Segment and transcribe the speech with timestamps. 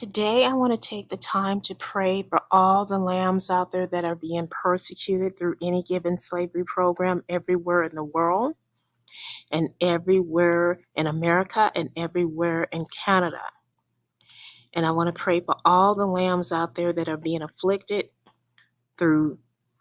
[0.00, 3.86] Today, I want to take the time to pray for all the lambs out there
[3.88, 8.54] that are being persecuted through any given slavery program everywhere in the world,
[9.52, 13.42] and everywhere in America, and everywhere in Canada.
[14.72, 18.08] And I want to pray for all the lambs out there that are being afflicted
[18.96, 19.38] through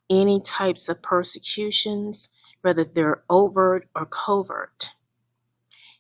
[0.10, 2.28] any types of persecutions,
[2.62, 4.90] whether they're overt or covert.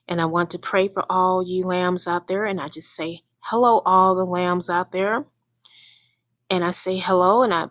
[0.09, 3.23] And I want to pray for all you lambs out there, and I just say,
[3.41, 5.25] Hello, all the lambs out there.
[6.49, 7.67] And I say hello, and I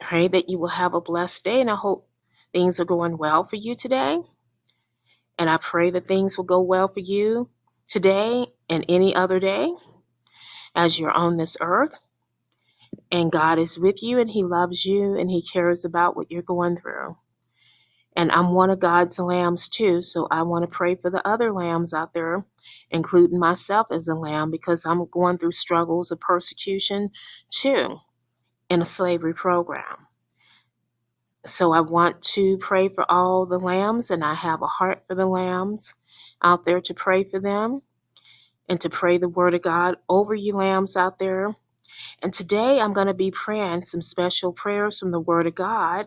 [0.00, 2.08] pray that you will have a blessed day, and I hope
[2.52, 4.18] things are going well for you today.
[5.38, 7.48] And I pray that things will go well for you
[7.86, 9.72] today and any other day
[10.74, 11.96] as you're on this earth.
[13.12, 16.42] And God is with you, and He loves you, and He cares about what you're
[16.42, 17.16] going through.
[18.18, 21.52] And I'm one of God's lambs too, so I want to pray for the other
[21.54, 22.44] lambs out there
[22.90, 27.10] including myself as a lamb, because I'm going through struggles of persecution
[27.50, 27.98] too
[28.70, 30.08] in a slavery program.
[31.46, 35.14] So I want to pray for all the lambs, and I have a heart for
[35.14, 35.94] the lambs
[36.42, 37.82] out there to pray for them
[38.68, 41.54] and to pray the word of God over you lambs out there.
[42.22, 46.06] And today I'm going to be praying some special prayers from the word of God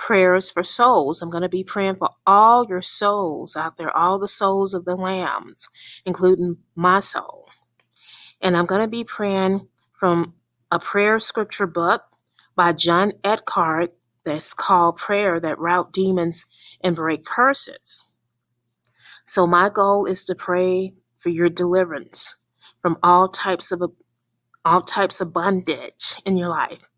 [0.00, 1.20] prayers for souls.
[1.20, 4.86] I'm going to be praying for all your souls out there, all the souls of
[4.86, 5.68] the lambs,
[6.06, 7.44] including my soul.
[8.40, 10.32] And I'm going to be praying from
[10.70, 12.02] a prayer scripture book
[12.56, 13.92] by John Eckhardt
[14.24, 16.46] that's called Prayer That Rout Demons
[16.80, 18.02] and Break Curses.
[19.26, 22.34] So my goal is to pray for your deliverance
[22.80, 23.82] from all types of
[24.64, 26.89] all types of bondage in your life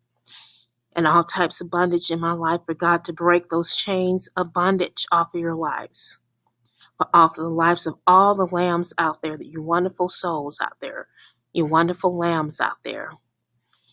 [0.95, 4.53] and all types of bondage in my life for God to break those chains of
[4.53, 6.19] bondage off of your lives,
[6.99, 10.77] But off of the lives of all the lambs out there, you wonderful souls out
[10.81, 11.07] there,
[11.53, 13.11] you wonderful lambs out there.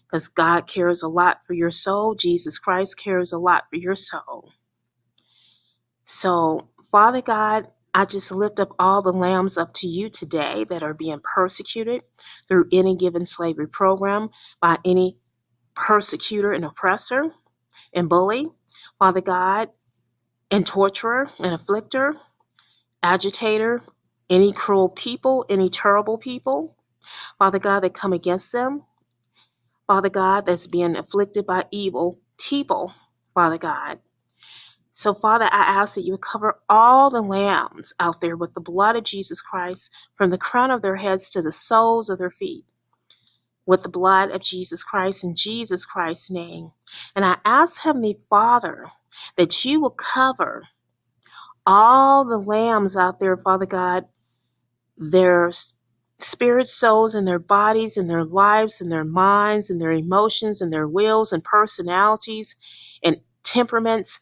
[0.08, 2.14] Because God cares a lot for your soul.
[2.16, 4.50] Jesus Christ cares a lot for your soul.
[6.06, 10.82] So, Father God, I just lift up all the lambs up to you today that
[10.82, 12.02] are being persecuted
[12.48, 15.18] through any given slavery program by any
[15.74, 17.30] persecutor and oppressor
[17.94, 18.48] and bully,
[18.98, 19.70] Father God,
[20.50, 22.14] and torturer and afflictor,
[23.02, 23.82] agitator,
[24.30, 26.76] any cruel people, any terrible people,
[27.38, 28.84] Father God, that come against them,
[29.86, 32.92] Father God, that's being afflicted by evil people,
[33.34, 34.00] Father God.
[34.94, 38.60] So, Father, I ask that you would cover all the lambs out there with the
[38.62, 42.30] blood of Jesus Christ from the crown of their heads to the soles of their
[42.30, 42.64] feet
[43.66, 46.72] with the blood of Jesus Christ in Jesus Christ's name.
[47.16, 48.90] And I ask Heavenly Father
[49.36, 50.64] that you will cover
[51.66, 54.06] all the lambs out there, Father God,
[54.98, 55.50] their
[56.20, 60.72] spirit, souls, and their bodies, and their lives, and their minds, and their emotions, and
[60.72, 62.56] their wills, and personalities,
[63.02, 64.20] and temperaments,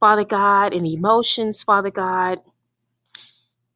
[0.00, 2.40] Father God, and emotions, Father God,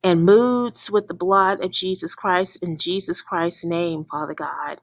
[0.05, 4.81] and moods with the blood of Jesus Christ in Jesus Christ's name, Father God.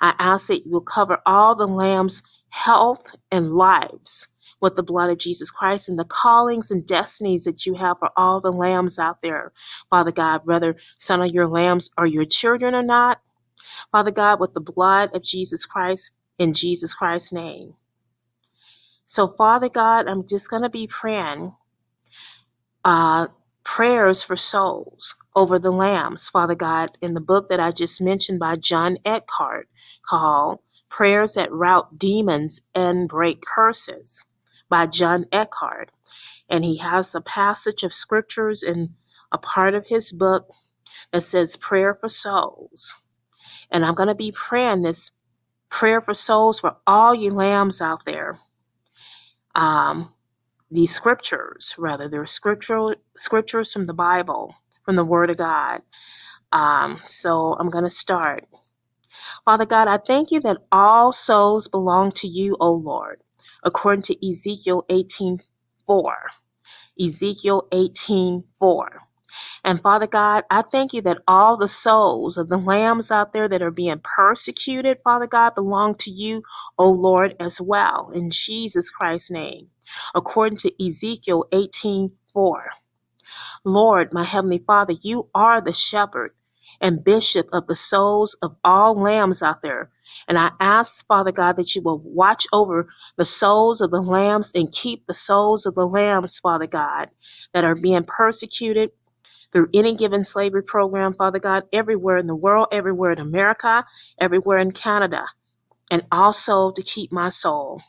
[0.00, 4.28] I ask that you will cover all the lamb's health and lives
[4.60, 8.10] with the blood of Jesus Christ and the callings and destinies that you have for
[8.16, 9.52] all the lambs out there,
[9.90, 13.20] Father God, whether some of your lambs are your children or not,
[13.92, 17.74] Father God, with the blood of Jesus Christ in Jesus Christ's name.
[19.06, 21.54] So, Father God, I'm just going to be praying
[22.84, 23.28] uh,
[23.76, 28.40] prayers for souls over the lambs, Father God, in the book that I just mentioned
[28.40, 29.68] by John Eckhardt
[30.04, 30.58] called
[30.88, 34.24] Prayers That Rout Demons and Break Curses
[34.68, 35.92] by John Eckhardt.
[36.48, 38.96] And he has a passage of scriptures in
[39.30, 40.48] a part of his book
[41.12, 42.96] that says Prayer for Souls.
[43.70, 45.12] And I'm going to be praying this
[45.68, 48.40] prayer for souls for all you lambs out there.
[49.54, 50.12] Um,
[50.70, 54.54] these scriptures, rather, they're scriptural scriptures from the Bible,
[54.84, 55.82] from the Word of God.
[56.52, 58.46] Um, so I'm going to start.
[59.44, 63.20] Father God, I thank you that all souls belong to you, O Lord,
[63.64, 65.40] according to Ezekiel 18:4.
[67.00, 68.44] Ezekiel 18:4.
[69.64, 73.48] And Father God, I thank you that all the souls of the lambs out there
[73.48, 76.42] that are being persecuted, Father God, belong to you,
[76.78, 79.68] O Lord, as well, in Jesus Christ's name,
[80.14, 82.10] according to Ezekiel 18:4.
[83.64, 86.32] Lord, my heavenly Father, you are the shepherd
[86.80, 89.90] and bishop of the souls of all lambs out there.
[90.28, 94.52] And I ask, Father God, that you will watch over the souls of the lambs
[94.54, 97.10] and keep the souls of the lambs, Father God,
[97.52, 98.90] that are being persecuted
[99.52, 103.84] through any given slavery program, Father God, everywhere in the world, everywhere in America,
[104.18, 105.26] everywhere in Canada,
[105.90, 107.82] and also to keep my soul.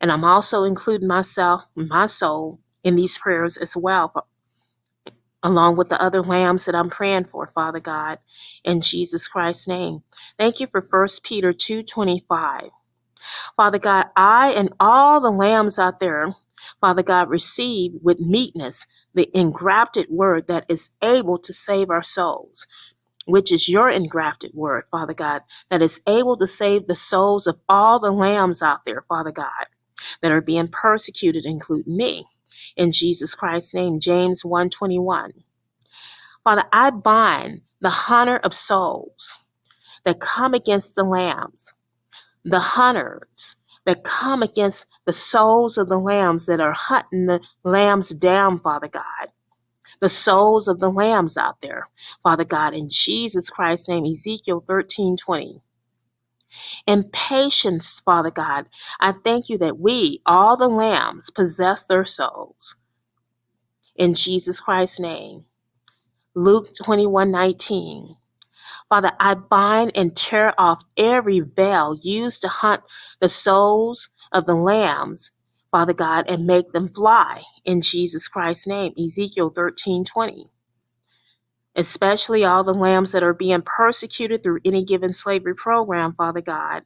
[0.00, 4.14] And I'm also including myself, my soul, in these prayers as well,
[5.42, 8.18] along with the other lambs that I'm praying for, Father God,
[8.64, 10.02] in Jesus Christ's name.
[10.38, 12.70] Thank you for 1 Peter 2.25.
[13.56, 16.34] Father God, I and all the lambs out there,
[16.82, 22.66] Father God, receive with meekness the engrafted word that is able to save our souls,
[23.26, 27.58] which is your engrafted word, Father God, that is able to save the souls of
[27.68, 29.66] all the lambs out there, Father God,
[30.22, 32.26] that are being persecuted, include me.
[32.76, 35.32] In Jesus Christ's name, James 121.
[36.44, 39.38] Father, I bind the hunter of souls
[40.04, 41.74] that come against the lambs,
[42.44, 48.10] the hunters that come against the souls of the lambs that are hunting the lambs
[48.10, 49.28] down, Father God.
[50.00, 51.88] The souls of the lambs out there,
[52.22, 55.62] Father God, in Jesus Christ's name, Ezekiel 13 20.
[56.86, 58.66] In patience, Father God,
[59.00, 62.76] I thank you that we, all the lambs, possess their souls.
[63.96, 65.44] In Jesus Christ's name.
[66.34, 68.16] Luke 21 19.
[68.88, 72.82] Father, I bind and tear off every veil used to hunt
[73.20, 75.32] the souls of the lambs,
[75.72, 78.94] Father God, and make them fly in Jesus Christ's name.
[78.98, 80.48] Ezekiel 13 20.
[81.78, 86.84] Especially all the lambs that are being persecuted through any given slavery program, Father God,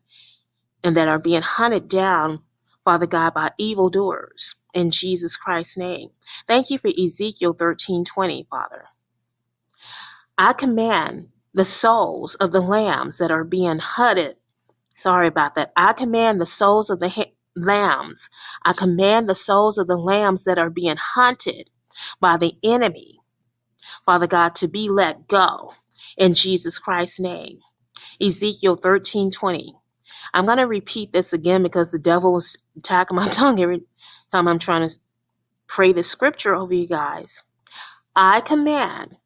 [0.84, 2.40] and that are being hunted down,
[2.84, 6.10] Father God, by evildoers in Jesus Christ's name.
[6.48, 8.06] Thank you for Ezekiel 13:20,
[8.50, 8.86] Father.
[10.38, 14.36] I command the souls of the lambs that are being hunted.
[14.94, 15.72] Sorry about that.
[15.76, 18.30] I command the souls of the ha- lambs.
[18.64, 21.70] I command the souls of the lambs that are being hunted
[22.20, 23.20] by the enemy,
[24.06, 25.72] Father God, to be let go
[26.16, 27.58] in Jesus Christ's name.
[28.20, 29.74] Ezekiel 13 20.
[30.34, 33.82] I'm going to repeat this again because the devil was attacking my tongue every
[34.32, 34.96] time I'm trying to
[35.68, 37.42] pray the scripture over you guys.
[38.16, 39.16] I command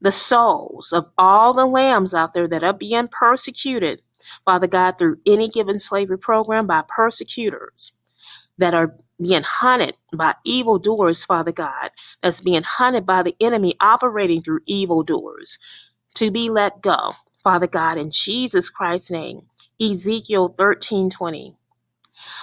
[0.00, 4.02] the souls of all the lambs out there that are being persecuted,
[4.44, 7.92] Father God, through any given slavery program by persecutors
[8.58, 11.90] that are being hunted by evildoers, Father God,
[12.22, 15.58] that's being hunted by the enemy operating through evildoers,
[16.14, 17.12] to be let go,
[17.44, 19.42] Father God, in Jesus Christ's name.
[19.80, 21.56] Ezekiel 13 20.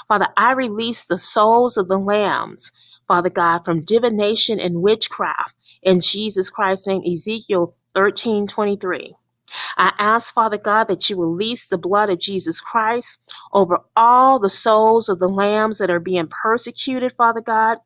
[0.08, 2.72] Father, I release the souls of the lambs,
[3.08, 9.16] Father God, from divination and witchcraft in Jesus Christ's name, Ezekiel 13 23.
[9.78, 13.18] I ask, Father God, that you release the blood of Jesus Christ
[13.54, 17.80] over all the souls of the lambs that are being persecuted, Father God,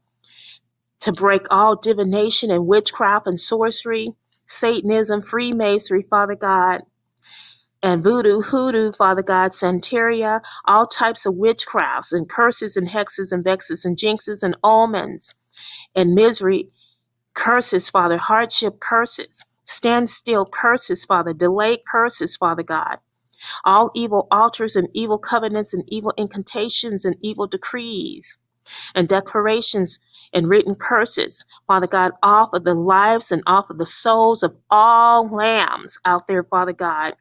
[1.01, 4.09] to break all divination and witchcraft and sorcery,
[4.47, 6.81] Satanism, Freemasonry, Father God,
[7.83, 13.44] and voodoo, hoodoo, Father God, Santeria, all types of witchcrafts and curses and hexes and
[13.44, 15.33] vexes and jinxes and omens
[15.95, 16.69] and misery
[17.35, 22.98] curses, Father, hardship curses, stand still curses, Father, delay curses, Father God.
[23.66, 28.38] All evil altars and evil covenants and evil incantations and evil decrees
[28.95, 30.00] and declarations
[30.33, 34.56] and written curses, Father God, off of the lives and off of the souls of
[34.69, 37.13] all lambs out there, Father God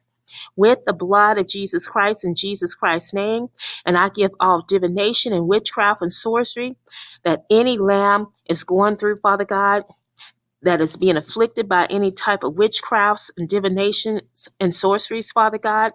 [0.57, 3.47] with the blood of Jesus Christ in Jesus Christ's name.
[3.85, 6.77] And I give all divination and witchcraft and sorcery
[7.25, 9.85] that any lamb is going through, Father God,
[10.63, 15.93] that is being afflicted by any type of witchcrafts and divinations and sorceries, Father God,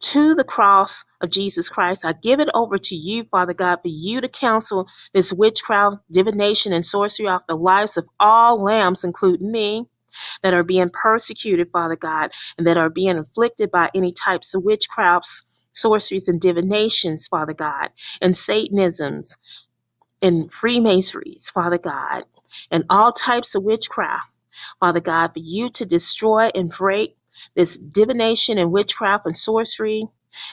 [0.00, 2.04] to the cross of Jesus Christ.
[2.04, 6.72] I give it over to you, Father God, for you to counsel this witchcraft, divination,
[6.72, 9.86] and sorcery off the lives of all lambs, including me
[10.42, 14.64] that are being persecuted, Father God, and that are being afflicted by any types of
[14.64, 17.90] witchcrafts, sorceries, and divinations, Father God,
[18.22, 19.36] and Satanisms
[20.22, 22.24] and Freemasonries, Father God,
[22.70, 24.30] and all types of witchcraft,
[24.80, 27.16] Father God, for you to destroy and break
[27.54, 30.06] this divination and witchcraft and sorcery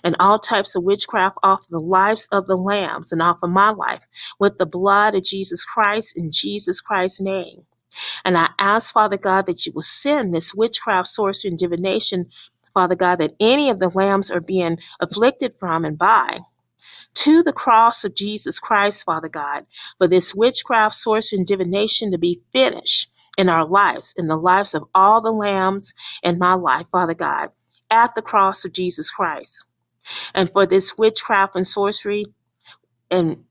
[0.03, 3.70] and all types of witchcraft off the lives of the lambs and off of my
[3.72, 4.03] life
[4.39, 7.65] with the blood of Jesus Christ in Jesus Christ's name.
[8.25, 12.27] And I ask, Father God, that you will send this witchcraft, sorcery, and divination,
[12.74, 16.39] Father God, that any of the lambs are being afflicted from and by
[17.15, 19.65] to the cross of Jesus Christ, Father God,
[19.98, 24.74] for this witchcraft, sorcery, and divination to be finished in our lives, in the lives
[24.74, 27.50] of all the lambs in my life, Father God,
[27.89, 29.65] at the cross of Jesus Christ.
[30.34, 32.25] And for this witchcraft and sorcery
[33.12, 33.46] and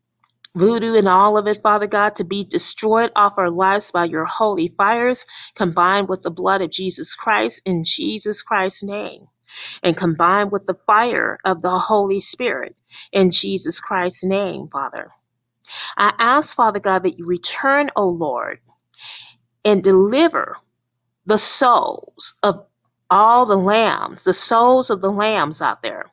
[0.57, 4.27] voodoo and all of it, Father God, to be destroyed off our lives by your
[4.27, 5.27] holy fires,
[5.57, 9.27] combined with the blood of Jesus Christ in Jesus Christ's name,
[9.83, 12.77] and combined with the fire of the Holy Spirit
[13.13, 15.11] in Jesus Christ's name, Father.
[15.97, 18.61] I ask, Father God, that you return, O Lord,
[19.65, 20.57] and deliver
[21.27, 22.67] the souls of
[23.11, 26.07] all the lambs, the souls of the lambs out there,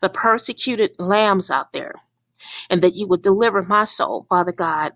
[0.00, 1.94] the persecuted lambs out there,
[2.70, 4.92] and that you would deliver my soul, Father God,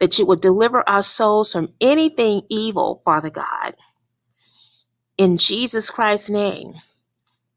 [0.00, 3.74] that you would deliver our souls from anything evil, Father God,
[5.18, 6.74] in Jesus Christ's name.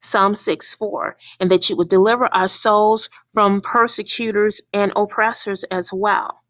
[0.01, 5.91] Psalm 6 4, and that you would deliver our souls from persecutors and oppressors as
[5.93, 6.41] well.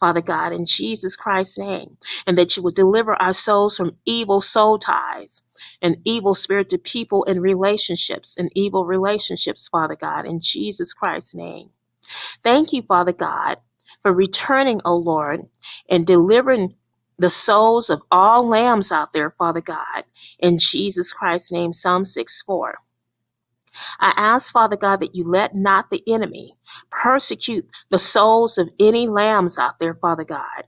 [0.00, 4.40] Father God, in Jesus Christ's name, and that you would deliver our souls from evil
[4.40, 5.42] soul ties
[5.82, 11.70] and evil spirited people and relationships and evil relationships, Father God, in Jesus Christ's name.
[12.42, 13.58] Thank you, Father God,
[14.02, 15.42] for returning, O Lord,
[15.90, 16.74] and delivering
[17.18, 20.04] the souls of all lambs out there, Father God,
[20.38, 21.74] in Jesus Christ's name.
[21.74, 22.78] Psalm 6 4.
[24.00, 26.56] I ask, Father God, that you let not the enemy
[26.90, 30.64] persecute the souls of any lambs out there, Father God,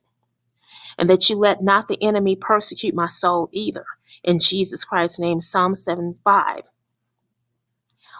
[0.98, 3.86] and that you let not the enemy persecute my soul either.
[4.24, 6.62] In Jesus Christ's name, Psalm 7 5.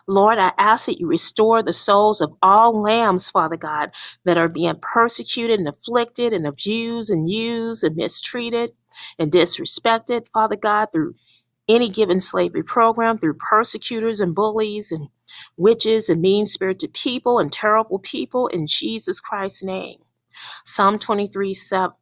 [0.06, 3.92] Lord, I ask that you restore the souls of all lambs, Father God,
[4.24, 8.72] that are being persecuted and afflicted and abused and used and mistreated
[9.18, 11.14] and disrespected, Father God, through
[11.74, 15.08] any given slavery program, through persecutors and bullies and
[15.56, 19.98] witches and mean spirited people and terrible people in Jesus Christ's name.
[20.66, 21.96] Psalm 23 7.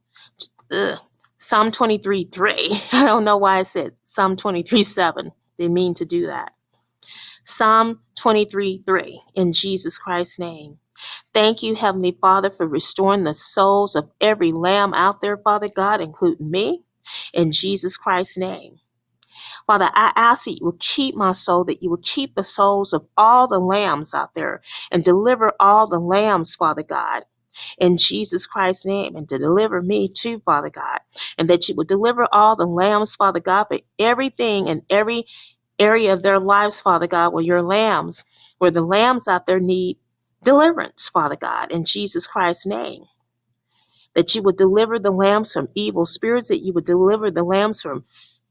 [0.73, 0.99] Ugh.
[1.39, 2.83] Psalm 23 3.
[2.93, 5.33] I don't know why I said Psalm 23 7.
[5.59, 6.53] Didn't mean to do that.
[7.45, 10.79] Psalm 23 3 in Jesus Christ's name.
[11.35, 16.01] Thank you, Heavenly Father, for restoring the souls of every lamb out there, Father God,
[16.01, 16.85] including me,
[17.35, 18.79] in Jesus Christ's name.
[19.67, 22.93] Father, I ask that you will keep my soul, that you will keep the souls
[22.95, 27.25] of all the lambs out there and deliver all the lambs, Father God.
[27.79, 31.01] In Jesus Christ's name, and to deliver me too, Father God,
[31.39, 35.25] and that you will deliver all the lambs, Father God, but everything and every
[35.81, 38.25] area of their lives, Father God, where your lambs,
[38.59, 39.99] where the lambs out there need
[40.45, 43.05] deliverance, Father God, in Jesus Christ's name.
[44.15, 47.83] That you would deliver the lambs from evil spirits, that you would deliver the lambs
[47.83, 48.05] from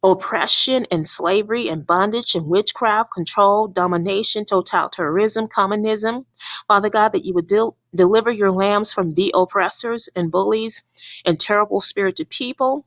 [0.03, 6.25] oppression and slavery and bondage and witchcraft, control, domination, totalitarianism, communism.
[6.68, 10.84] Father God, that you would del- deliver your lambs from the oppressors and bullies
[11.25, 12.86] and terrible spirited people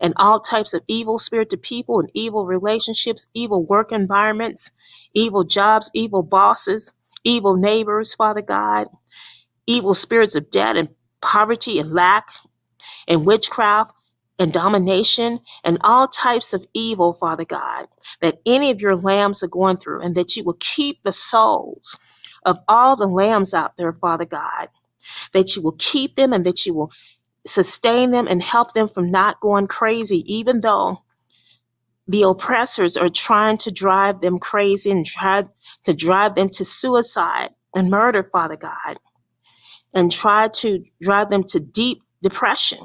[0.00, 4.70] and all types of evil spirited people and evil relationships, evil work environments,
[5.14, 6.92] evil jobs, evil bosses,
[7.24, 8.88] evil neighbors, Father God,
[9.66, 10.88] evil spirits of debt and
[11.22, 12.30] poverty and lack
[13.08, 13.92] and witchcraft
[14.38, 17.86] and domination and all types of evil, Father God,
[18.20, 21.98] that any of your lambs are going through, and that you will keep the souls
[22.44, 24.68] of all the lambs out there, Father God,
[25.34, 26.92] that you will keep them and that you will
[27.46, 30.98] sustain them and help them from not going crazy, even though
[32.08, 35.44] the oppressors are trying to drive them crazy and try
[35.84, 38.98] to drive them to suicide and murder, Father God,
[39.94, 42.80] and try to drive them to deep depression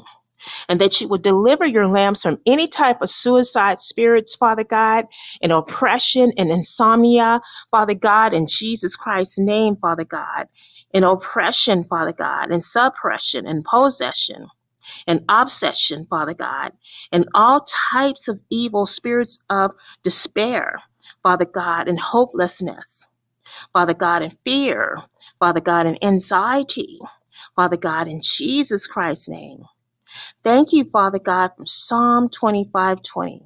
[0.67, 5.05] and that you would deliver your lambs from any type of suicide spirits, Father God,
[5.41, 7.41] and oppression and insomnia,
[7.71, 10.47] Father God, in Jesus Christ's name, Father God,
[10.93, 14.47] and oppression, Father God, and suppression and possession
[15.07, 16.71] and obsession, Father God,
[17.11, 19.71] and all types of evil spirits of
[20.03, 20.81] despair,
[21.23, 23.07] Father God, and hopelessness,
[23.73, 25.01] Father God, and fear,
[25.39, 26.99] Father God, and anxiety,
[27.55, 29.63] Father God, in Jesus Christ's name.
[30.43, 33.39] Thank you, Father God, from Psalm 25 20.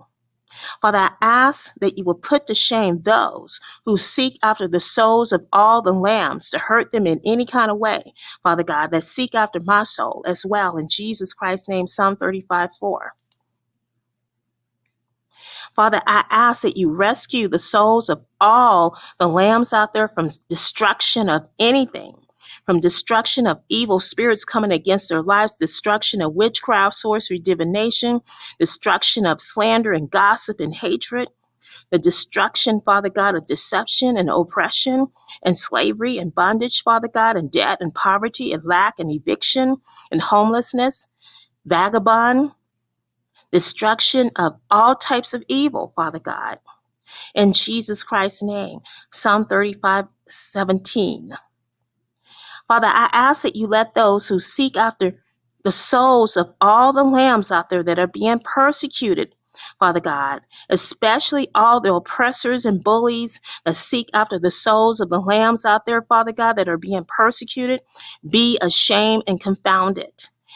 [0.82, 5.32] Father, I ask that you will put to shame those who seek after the souls
[5.32, 8.04] of all the lambs to hurt them in any kind of way,
[8.44, 10.78] Father God, that seek after my soul as well.
[10.78, 13.14] In Jesus Christ's name, Psalm 35 4.
[15.76, 20.30] Father, I ask that you rescue the souls of all the lambs out there from
[20.50, 22.16] destruction of anything
[22.66, 28.22] from destruction of evil spirits coming against their lives, destruction of witchcraft, sorcery, divination,
[28.60, 31.30] destruction of slander and gossip and hatred,
[31.92, 35.08] the destruction, Father God, of deception and oppression
[35.44, 39.78] and slavery and bondage, Father God, and debt and poverty and lack and eviction
[40.12, 41.08] and homelessness,
[41.66, 42.52] vagabond,
[43.52, 46.60] destruction of all types of evil, Father God.
[47.36, 48.80] In Jesus Christ's name.
[49.12, 51.34] Psalm 35 17.
[52.74, 55.14] Father, I ask that you let those who seek after
[55.64, 59.36] the souls of all the lambs out there that are being persecuted,
[59.80, 65.20] Father God, especially all the oppressors and bullies that seek after the souls of the
[65.22, 67.82] lambs out there, Father God, that are being persecuted,
[68.28, 70.12] be ashamed and confounded.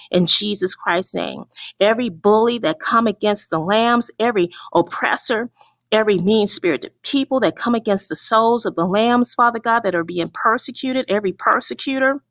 [0.10, 1.44] In Jesus Christ's name,
[1.80, 5.52] every bully that come against the lambs, every oppressor,
[5.92, 9.96] every mean spirited people that come against the souls of the lambs, Father God, that
[9.96, 12.22] are being persecuted, every persecutor,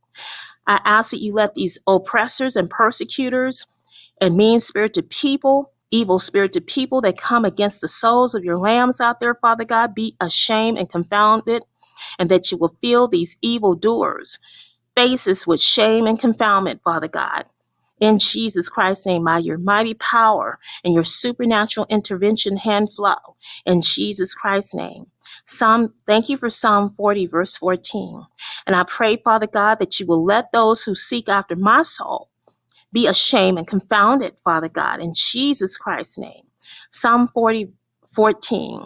[0.66, 3.66] I ask that you let these oppressors and persecutors
[4.20, 9.00] and mean spirited people, evil spirited people that come against the souls of your lambs
[9.00, 11.64] out there, Father God, be ashamed and confounded,
[12.18, 14.38] and that you will fill these evil doers'
[14.96, 17.44] faces with shame and confoundment, Father God.
[18.00, 23.36] In Jesus Christ's name, by your mighty power and your supernatural intervention hand flow.
[23.66, 25.06] In Jesus Christ's name.
[25.46, 28.26] Psalm, thank you for Psalm 40, verse 14.
[28.66, 32.30] And I pray, Father God, that you will let those who seek after my soul
[32.92, 36.44] be ashamed and confounded, Father God, in Jesus Christ's name.
[36.92, 37.68] Psalm 40,
[38.14, 38.82] 14.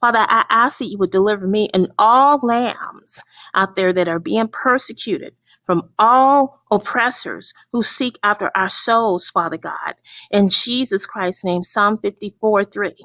[0.00, 4.20] Father, I ask that you would deliver me and all lambs out there that are
[4.20, 5.34] being persecuted
[5.68, 9.96] from all oppressors who seek after our souls, Father God.
[10.32, 12.96] In Jesus Christ's name, Psalm 54 3.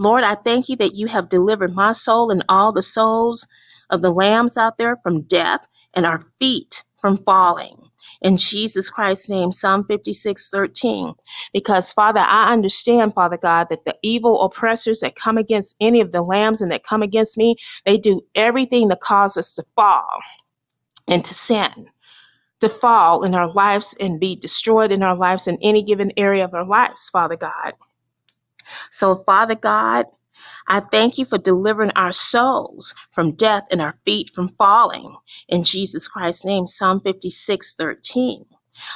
[0.00, 3.48] Lord, I thank you that you have delivered my soul and all the souls
[3.90, 7.76] of the lambs out there from death and our feet from falling.
[8.22, 11.06] In Jesus Christ's name, Psalm 56 13.
[11.54, 16.12] Because, Father, I understand, Father God, that the evil oppressors that come against any of
[16.12, 20.20] the lambs and that come against me, they do everything to cause us to fall
[21.08, 21.88] and to sin,
[22.60, 26.44] to fall in our lives and be destroyed in our lives in any given area
[26.44, 27.74] of our lives, Father God.
[28.90, 30.06] So, Father God,
[30.68, 35.16] I thank you for delivering our souls from death and our feet from falling.
[35.48, 38.44] In Jesus Christ's name, Psalm 56 13.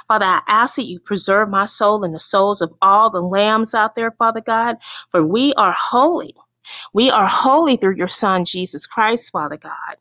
[0.08, 3.74] Father, I ask that you preserve my soul and the souls of all the lambs
[3.74, 4.78] out there, Father God,
[5.10, 6.34] for we are holy.
[6.94, 9.96] We are holy through your Son, Jesus Christ, Father God.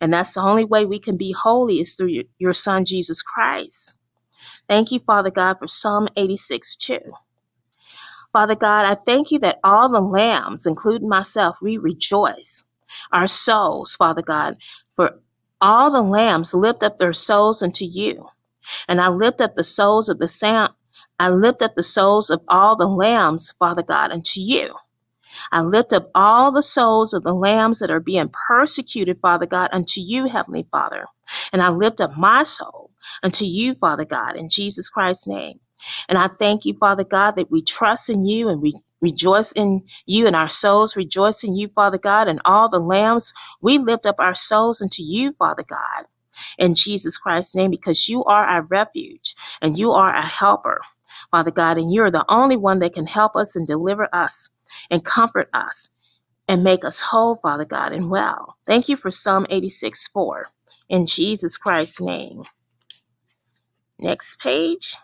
[0.00, 3.22] And that's the only way we can be holy is through your, your Son, Jesus
[3.22, 3.96] Christ.
[4.68, 7.00] Thank you, Father God, for Psalm 86 2.
[8.32, 12.64] Father God, I thank you that all the lambs, including myself, we rejoice.
[13.12, 14.56] Our souls, Father God,
[14.96, 15.20] for
[15.60, 18.28] all the lambs lift up their souls unto you.
[18.88, 20.72] And I lift up the souls of the sound.
[21.18, 24.74] I lift up the souls of all the lambs, Father God, unto you.
[25.52, 29.70] I lift up all the souls of the lambs that are being persecuted, Father God,
[29.72, 31.06] unto you, Heavenly Father.
[31.52, 32.90] And I lift up my soul
[33.22, 35.60] unto you, Father God, in Jesus Christ's name.
[36.08, 39.84] And I thank you, Father God, that we trust in you and we rejoice in
[40.06, 43.32] you and our souls rejoice in you, Father God, and all the lambs.
[43.60, 46.06] We lift up our souls unto you, Father God,
[46.58, 50.80] in Jesus Christ's name, because you are our refuge and you are our helper,
[51.30, 54.48] Father God, and you're the only one that can help us and deliver us
[54.90, 55.90] and comfort us
[56.48, 58.56] and make us whole, Father God, and well.
[58.66, 60.48] Thank you for Psalm 86 4.
[60.90, 62.44] In Jesus Christ's name.
[63.98, 64.96] Next page.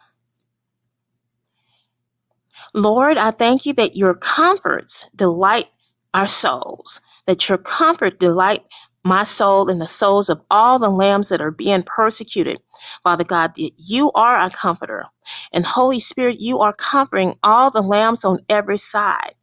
[2.75, 5.69] Lord, I thank you that your comforts delight
[6.15, 8.65] our souls, that your comfort delight
[9.05, 12.61] my soul and the souls of all the lambs that are being persecuted.
[13.03, 15.07] Father God, you are a comforter.
[15.53, 19.35] And Holy Spirit, you are comforting all the lambs on every side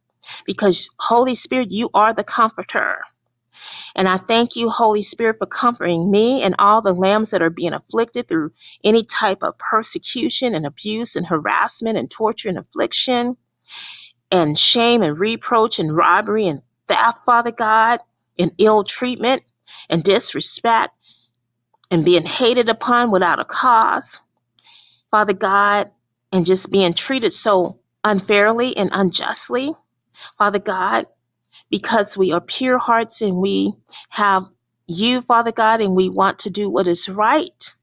[0.46, 2.98] because Holy Spirit, you are the comforter.
[3.96, 7.50] And I thank you, Holy Spirit, for comforting me and all the lambs that are
[7.50, 8.52] being afflicted through
[8.84, 13.36] any type of persecution and abuse and harassment and torture and affliction
[14.30, 18.00] and shame and reproach and robbery and theft, Father God,
[18.38, 19.42] and ill treatment
[19.90, 20.94] and disrespect
[21.90, 24.20] and being hated upon without a cause,
[25.10, 25.90] Father God,
[26.32, 29.74] and just being treated so unfairly and unjustly,
[30.38, 31.06] Father God,
[31.70, 33.72] because we are pure hearts and we
[34.10, 34.44] have
[34.86, 37.74] you, Father God, and we want to do what is right.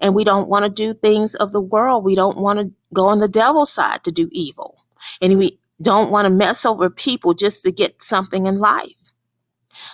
[0.00, 2.04] And we don't want to do things of the world.
[2.04, 4.78] We don't want to go on the devil's side to do evil.
[5.22, 8.92] And we don't want to mess over people just to get something in life.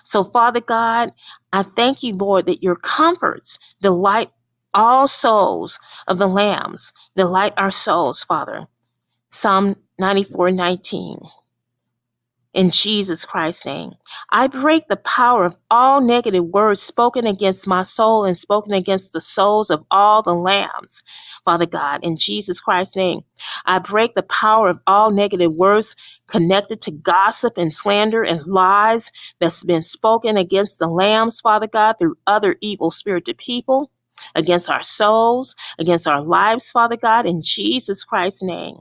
[0.05, 1.13] So, Father God,
[1.53, 4.31] I thank you, Lord, that your comforts delight
[4.75, 5.79] all souls
[6.09, 8.67] of the lambs, delight our souls, Father.
[9.31, 11.19] Psalm 94 19.
[12.55, 13.93] In Jesus Christ's name.
[14.31, 19.13] I break the power of all negative words spoken against my soul and spoken against
[19.13, 21.03] the souls of all the lambs,
[21.45, 23.21] Father God, in Jesus Christ's name.
[23.67, 25.95] I break the power of all negative words
[26.27, 31.97] connected to gossip and slander and lies that's been spoken against the lambs, Father God,
[31.99, 33.91] through other evil spirited people.
[34.35, 38.77] Against our souls, against our lives, Father God, in Jesus Christ's name.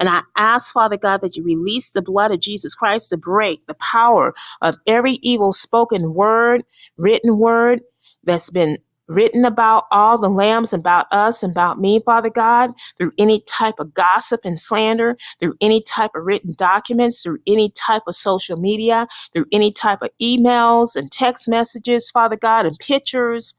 [0.00, 3.66] And I ask, Father God, that you release the blood of Jesus Christ to break
[3.68, 6.64] the power of every evil spoken word,
[6.98, 7.82] written word
[8.24, 13.42] that's been written about all the lambs, about us, about me, Father God, through any
[13.42, 18.16] type of gossip and slander, through any type of written documents, through any type of
[18.16, 23.54] social media, through any type of emails and text messages, Father God, and pictures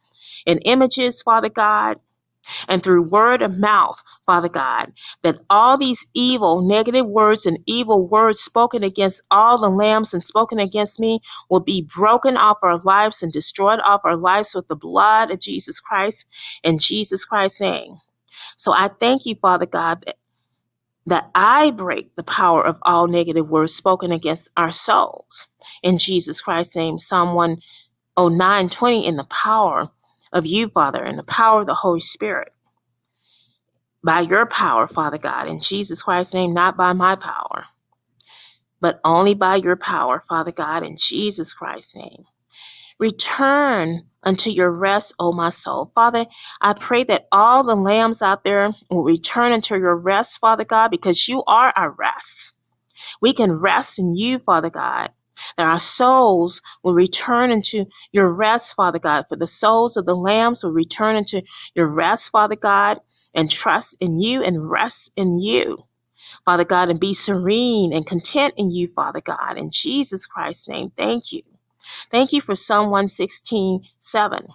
[0.47, 1.95] and images, Father God
[2.67, 4.91] and through word of mouth, Father God,
[5.23, 10.23] that all these evil, negative words and evil words spoken against all the lambs and
[10.23, 14.67] spoken against me will be broken off our lives and destroyed off our lives with
[14.67, 16.25] the blood of Jesus Christ
[16.63, 17.97] and Jesus Christ's name.
[18.57, 20.17] So I thank you, Father God, that,
[21.07, 25.47] that I break the power of all negative words spoken against our souls.
[25.83, 27.35] In Jesus Christ's name, Psalm
[28.01, 29.89] 109 20, in the power
[30.33, 32.53] of you, Father, and the power of the Holy Spirit
[34.03, 37.65] by your power, Father God, in Jesus Christ's name, not by my power,
[38.79, 42.25] but only by your power, Father God, in Jesus Christ's name.
[42.99, 45.91] Return unto your rest, O my soul.
[45.95, 46.27] Father,
[46.61, 50.91] I pray that all the lambs out there will return unto your rest, Father God,
[50.91, 52.53] because you are our rest.
[53.21, 55.11] We can rest in you, Father God.
[55.57, 59.25] That our souls will return into your rest, Father God.
[59.29, 61.43] For the souls of the lambs will return into
[61.75, 62.99] your rest, Father God
[63.33, 65.85] and trust in you and rest in you,
[66.45, 69.57] Father God, and be serene and content in you, Father God.
[69.57, 71.43] In Jesus Christ's name, thank you.
[72.11, 74.47] Thank you for Psalm 116, 7.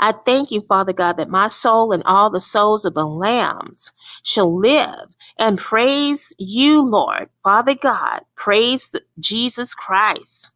[0.00, 3.92] I thank you, Father God, that my soul and all the souls of the lambs
[4.24, 7.30] shall live and praise you, Lord.
[7.44, 10.52] Father God, praise Jesus Christ.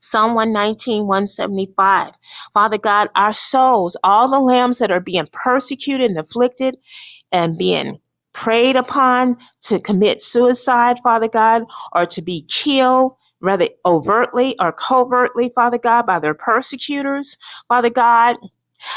[0.00, 2.12] Psalm 119, 175.
[2.54, 6.76] Father God, our souls, all the lambs that are being persecuted and afflicted
[7.32, 7.98] and being
[8.32, 11.64] preyed upon to commit suicide, Father God,
[11.94, 13.16] or to be killed,
[13.46, 18.36] whether overtly or covertly, Father God, by their persecutors, Father God.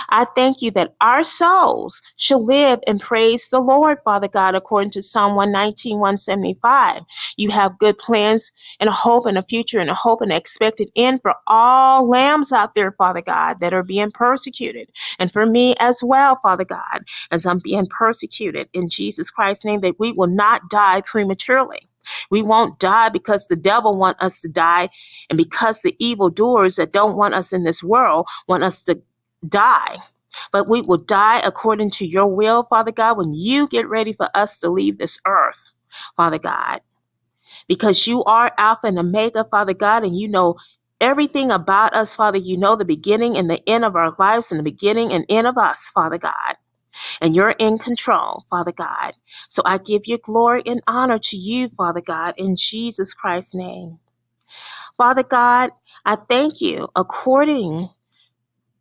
[0.09, 4.91] I thank you that our souls shall live and praise the Lord, Father God, according
[4.93, 7.03] to Psalm 119, 175.
[7.37, 10.37] You have good plans and a hope and a future and a hope and an
[10.37, 14.91] expected end for all lambs out there, Father God, that are being persecuted.
[15.19, 19.81] And for me as well, Father God, as I'm being persecuted in Jesus Christ's name,
[19.81, 21.88] that we will not die prematurely.
[22.31, 24.89] We won't die because the devil want us to die
[25.29, 29.01] and because the evil doers that don't want us in this world want us to
[29.47, 29.97] die.
[30.51, 34.29] But we will die according to your will, Father God, when you get ready for
[34.35, 35.59] us to leave this earth,
[36.17, 36.81] Father God.
[37.67, 40.57] Because you are Alpha and Omega, Father God, and you know
[41.01, 42.39] everything about us, Father.
[42.39, 45.47] You know the beginning and the end of our lives and the beginning and end
[45.47, 46.57] of us, Father God.
[47.21, 49.13] And you're in control, Father God.
[49.49, 53.99] So I give you glory and honor to you, Father God, in Jesus Christ's name.
[54.97, 55.71] Father God,
[56.05, 57.89] I thank you according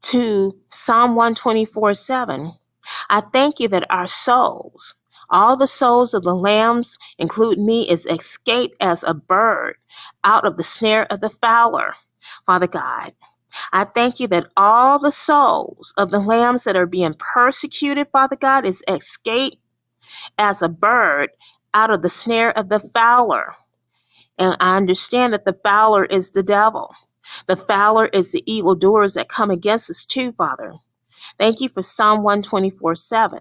[0.02, 2.52] to Psalm 124 7.
[3.10, 4.94] I thank you that our souls,
[5.30, 9.76] all the souls of the lambs, including me, is escaped as a bird
[10.24, 11.94] out of the snare of the fowler,
[12.46, 13.12] Father God.
[13.72, 18.36] I thank you that all the souls of the lambs that are being persecuted, Father
[18.36, 19.58] God, is escaped
[20.38, 21.30] as a bird
[21.74, 23.54] out of the snare of the fowler.
[24.38, 26.92] And I understand that the fowler is the devil.
[27.46, 30.74] The fowler is the evildoers that come against us too, Father.
[31.38, 33.40] Thank you for Psalm 124 7.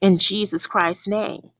[0.00, 1.50] In Jesus Christ's name.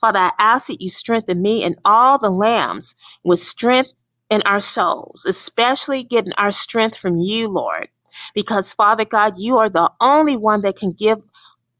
[0.00, 3.90] Father, I ask that you strengthen me and all the lambs with strength
[4.34, 7.88] in our souls, especially getting our strength from you, Lord.
[8.34, 11.20] Because, Father God, you are the only one that can give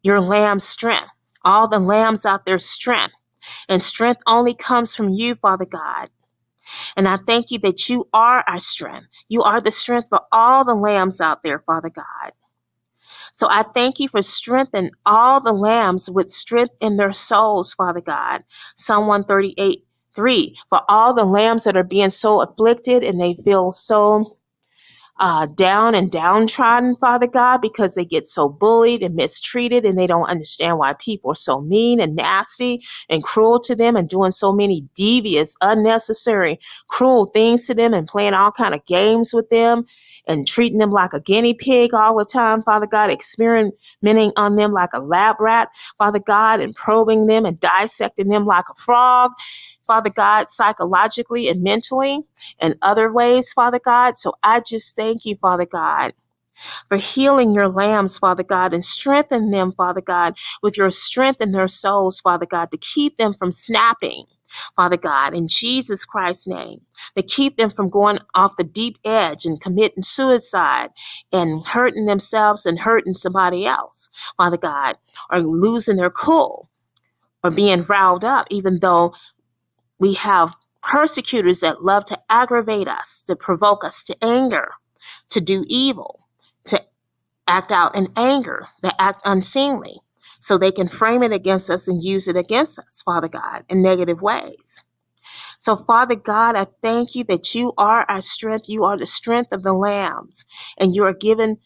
[0.02, 1.08] your lambs strength.
[1.44, 3.14] All the lambs out there, strength.
[3.68, 6.10] And strength only comes from you, Father God.
[6.96, 9.08] And I thank you that you are our strength.
[9.28, 12.32] You are the strength for all the lambs out there, Father God.
[13.32, 18.02] So I thank you for strengthening all the lambs with strength in their souls, Father
[18.02, 18.44] God.
[18.76, 19.83] Psalm 138
[20.14, 20.57] 3.
[20.70, 24.27] For all the lambs that are being so afflicted and they feel so
[25.20, 30.07] uh, down and downtrodden, Father God, because they get so bullied and mistreated and they
[30.07, 34.33] don't understand why people are so mean and nasty and cruel to them and doing
[34.33, 39.48] so many devious, unnecessary, cruel things to them and playing all kind of games with
[39.50, 39.85] them
[40.27, 44.72] and treating them like a guinea pig all the time, Father God, experimenting on them
[44.72, 49.33] like a lab rat, Father God, and probing them and dissecting them like a frog.
[49.86, 52.20] Father God, psychologically and mentally
[52.60, 54.16] and other ways, Father God.
[54.16, 56.14] So I just thank you, Father God,
[56.88, 61.52] for healing your lambs, Father God, and strengthen them, Father God, with your strength in
[61.52, 64.24] their souls, Father God, to keep them from snapping.
[64.76, 66.80] Father God, in Jesus Christ's name,
[67.16, 70.90] to keep them from going off the deep edge and committing suicide
[71.32, 74.96] and hurting themselves and hurting somebody else, Father God,
[75.30, 76.62] or losing their cool
[77.44, 79.14] or being riled up, even though
[79.98, 84.70] we have persecutors that love to aggravate us, to provoke us to anger,
[85.30, 86.20] to do evil,
[86.66, 86.80] to
[87.48, 89.98] act out in anger, to act unseemly,
[90.40, 93.83] so they can frame it against us and use it against us, Father God, in
[93.83, 94.85] negative ways.
[95.59, 98.68] So, Father God, I thank you that you are our strength.
[98.68, 100.44] You are the strength of the lambs,
[100.78, 101.59] and you are giving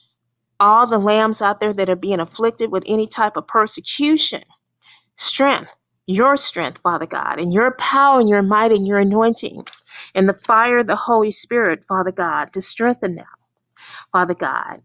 [0.61, 4.43] all the lambs out there that are being afflicted with any type of persecution
[5.17, 5.71] strength,
[6.09, 9.65] your strength, Father God, and your power and your might and your anointing,
[10.15, 13.27] and the fire of the Holy Spirit, Father God, to strengthen them,
[14.13, 14.83] Father God,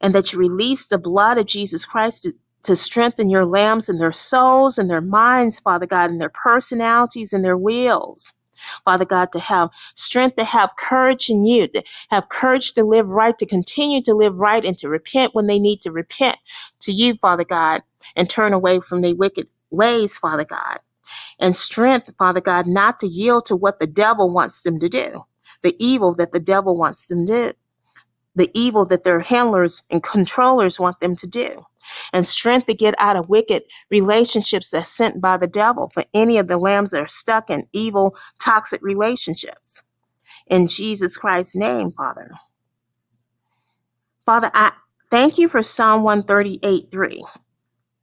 [0.00, 4.00] and that you release the blood of Jesus Christ to, to strengthen your lambs and
[4.00, 8.32] their souls and their minds, Father God, and their personalities and their wills.
[8.84, 13.08] Father God, to have strength, to have courage in you, to have courage to live
[13.08, 16.38] right, to continue to live right, and to repent when they need to repent
[16.80, 17.82] to you, Father God,
[18.16, 20.80] and turn away from their wicked ways, Father God,
[21.40, 25.24] and strength, Father God, not to yield to what the devil wants them to do,
[25.62, 27.52] the evil that the devil wants them to do,
[28.36, 31.64] the evil that their handlers and controllers want them to do,
[32.12, 36.38] and strength to get out of wicked relationships that's sent by the devil for any
[36.38, 39.82] of the lambs that are stuck in evil, toxic relationships.
[40.48, 42.30] In Jesus Christ's name, Father.
[44.26, 44.72] Father, I
[45.10, 47.24] thank you for Psalm 138 3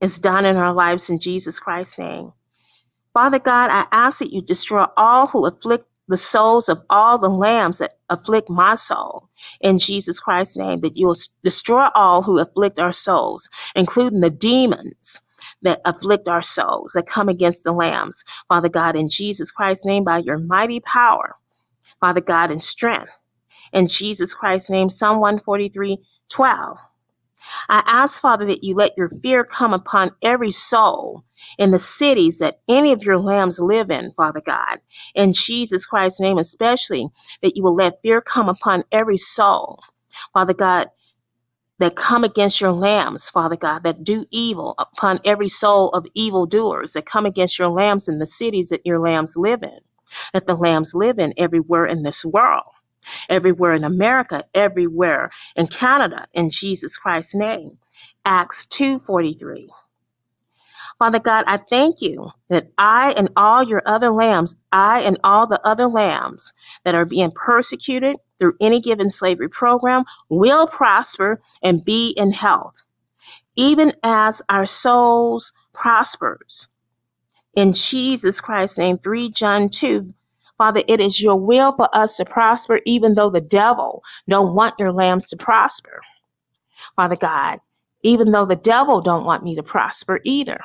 [0.02, 2.34] is done in our lives in Jesus Christ's name.
[3.14, 7.30] Father God, I ask that you destroy all who afflict the souls of all the
[7.30, 9.30] lambs that afflict my soul
[9.62, 14.30] in Jesus Christ's name, that you will destroy all who afflict our souls, including the
[14.30, 15.22] demons
[15.64, 18.24] that afflict our souls, that come against the lambs.
[18.48, 21.36] Father God, in Jesus Christ's name, by your mighty power,
[22.00, 23.12] Father God, in strength.
[23.74, 25.98] In Jesus Christ's name, Psalm 143
[26.30, 26.78] 12.
[27.70, 31.24] I ask, Father, that you let your fear come upon every soul
[31.58, 34.80] in the cities that any of your lambs live in, Father God.
[35.16, 37.08] In Jesus Christ's name, especially,
[37.42, 39.80] that you will let fear come upon every soul,
[40.34, 40.90] Father God,
[41.80, 46.94] that come against your lambs, Father God, that do evil upon every soul of evildoers
[46.94, 49.80] that come against your lambs in the cities that your lambs live in,
[50.34, 52.64] that the lambs live in everywhere in this world
[53.30, 57.78] everywhere in America, everywhere in Canada, in Jesus Christ's name.
[58.26, 59.70] Acts 2:43.
[61.00, 65.48] Father God, I thank you that I and all your other lambs, I and all
[65.48, 66.54] the other lambs
[66.86, 72.76] that are being persecuted through any given slavery program will prosper and be in health,
[73.56, 76.70] even as our souls prospers.
[77.56, 80.14] In Jesus Christ's name, 3 John 2
[80.58, 84.76] Father, it is your will for us to prosper, even though the devil don't want
[84.80, 86.02] your lambs to prosper.
[86.96, 87.60] Father God,
[88.04, 90.60] even though the devil don't want me to prosper either.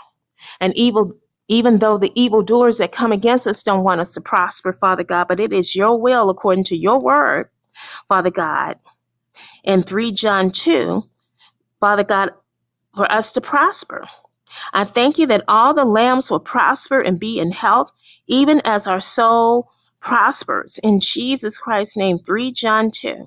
[0.61, 1.15] And evil
[1.49, 5.29] even though the evildoers that come against us don't want us to prosper, Father God,
[5.29, 7.51] but it is your will according to your word,
[8.09, 8.79] Father God.
[9.65, 11.03] In 3 John 2,
[11.81, 12.31] Father God,
[12.95, 14.07] for us to prosper.
[14.73, 17.91] I thank you that all the lambs will prosper and be in health,
[18.27, 19.71] even as our soul
[20.03, 20.79] prospers.
[20.83, 23.27] In Jesus Christ's name, 3 John 2.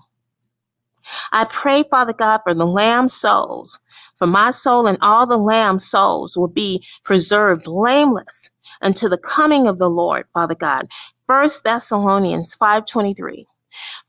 [1.31, 3.79] I pray, Father God, for the lamb souls,
[4.17, 8.49] for my soul and all the lamb souls will be preserved blameless
[8.81, 10.87] until the coming of the Lord, Father God.
[11.27, 13.45] 1 Thessalonians 5.23.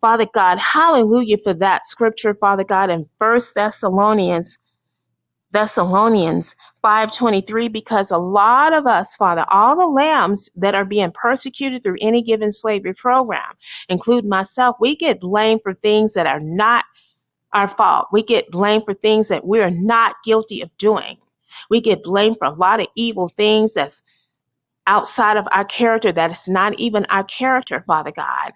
[0.00, 4.58] Father God, hallelujah for that scripture, Father God, in 1 Thessalonians
[5.56, 11.82] Thessalonians 5:23 because a lot of us, Father, all the lambs that are being persecuted
[11.82, 13.54] through any given slavery program,
[13.88, 16.84] including myself, we get blamed for things that are not
[17.54, 18.08] our fault.
[18.12, 21.16] We get blamed for things that we're not guilty of doing.
[21.70, 24.02] We get blamed for a lot of evil things that's
[24.86, 28.52] outside of our character, that is not even our character, Father God,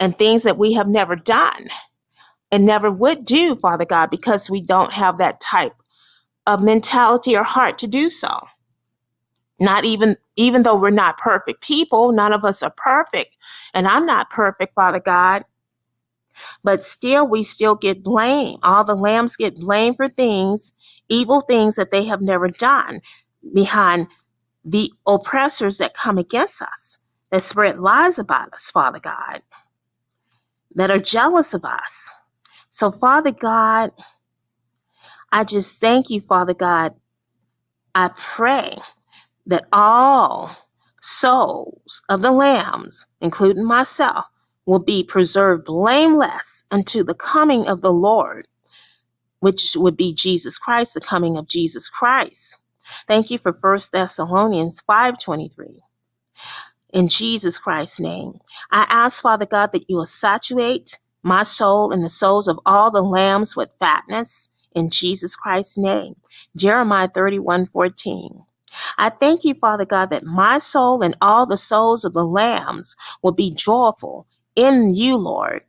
[0.00, 1.70] and things that we have never done
[2.50, 5.74] and never would do, Father God, because we don't have that type
[6.46, 8.40] of mentality or heart to do so.
[9.60, 13.36] Not even even though we're not perfect people, none of us are perfect,
[13.72, 15.44] and I'm not perfect, Father God.
[16.64, 18.58] But still, we still get blamed.
[18.62, 20.72] All the lambs get blamed for things,
[21.08, 23.00] evil things that they have never done
[23.54, 24.08] behind
[24.64, 26.98] the oppressors that come against us,
[27.30, 29.42] that spread lies about us, Father God,
[30.74, 32.10] that are jealous of us.
[32.70, 33.92] So, Father God,
[35.34, 36.94] I just thank you, Father God.
[37.94, 38.76] I pray
[39.46, 40.56] that all
[41.00, 44.26] souls of the lambs, including myself,
[44.66, 48.48] will be preserved blameless unto the coming of the Lord,
[49.40, 52.58] which would be Jesus Christ, the coming of Jesus Christ.
[53.08, 55.80] Thank you for 1 Thessalonians 5:23.
[56.92, 58.38] In Jesus Christ's name,
[58.70, 62.90] I ask Father God that you will saturate my soul and the souls of all
[62.90, 66.16] the lambs with fatness in Jesus Christ's name.
[66.56, 68.44] Jeremiah 31:14.
[68.98, 72.96] I thank you, Father God, that my soul and all the souls of the lambs
[73.22, 75.62] will be joyful in you, Lord.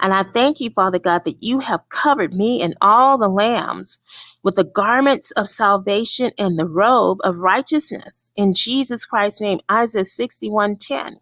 [0.00, 3.98] And I thank you, Father God, that you have covered me and all the lambs
[4.42, 8.30] with the garments of salvation and the robe of righteousness.
[8.36, 11.16] In Jesus Christ's name, Isaiah 61:10.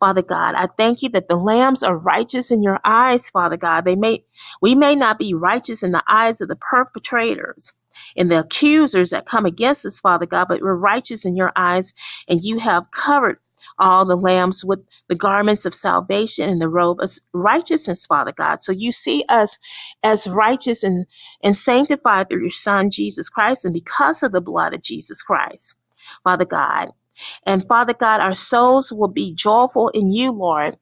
[0.00, 0.54] Father God.
[0.54, 3.84] I thank you that the lambs are righteous in your eyes, Father God.
[3.84, 4.24] They may
[4.60, 7.72] we may not be righteous in the eyes of the perpetrators
[8.16, 11.94] and the accusers that come against us, Father God, but we're righteous in your eyes,
[12.28, 13.38] and you have covered
[13.78, 18.62] all the lambs with the garments of salvation and the robe of righteousness, Father God.
[18.62, 19.58] So you see us
[20.02, 21.06] as righteous and,
[21.42, 25.74] and sanctified through your Son, Jesus Christ, and because of the blood of Jesus Christ,
[26.24, 26.90] Father God.
[27.46, 30.76] And Father God, our souls will be joyful in you, Lord,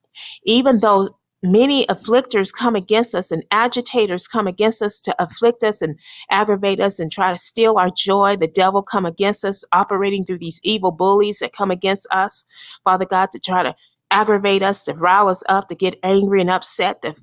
[0.44, 1.10] even though
[1.42, 5.98] many afflictors come against us and agitators come against us to afflict us and
[6.30, 8.36] aggravate us and try to steal our joy.
[8.36, 12.44] The devil come against us, operating through these evil bullies that come against us,
[12.82, 13.74] Father God, to try to
[14.10, 17.14] aggravate us, to rile us up, to get angry and upset, to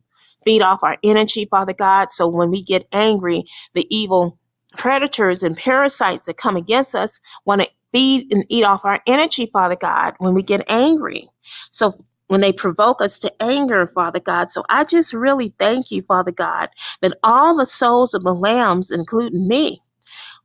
[0.46, 2.12] feed off our energy, Father God.
[2.12, 3.44] So when we get angry,
[3.74, 4.38] the evil
[4.78, 9.48] predators and parasites that come against us want to feed and eat off our energy,
[9.52, 11.30] Father God, when we get angry.
[11.72, 11.94] So
[12.28, 14.50] when they provoke us to anger, Father God.
[14.50, 16.70] So I just really thank you, Father God,
[17.02, 19.82] that all the souls of the lambs, including me,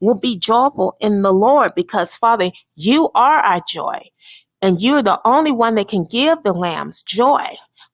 [0.00, 4.00] will be joyful in the Lord because, Father, you are our joy.
[4.62, 7.44] And you're the only one that can give the lambs joy,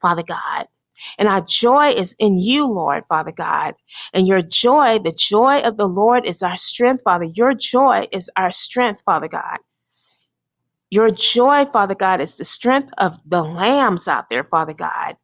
[0.00, 0.66] Father God.
[1.18, 3.74] And our joy is in you, Lord, Father God.
[4.14, 7.26] And your joy, the joy of the Lord is our strength, Father.
[7.34, 9.58] Your joy is our strength, Father God.
[10.90, 15.16] Your joy, Father God, is the strength of the lambs out there, Father God.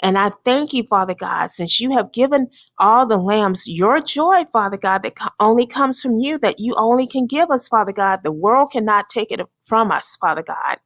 [0.00, 4.44] And I thank you, Father God, since you have given all the lambs your joy,
[4.52, 8.20] Father God, that only comes from you, that you only can give us, Father God.
[8.22, 10.78] The world cannot take it from us, Father God.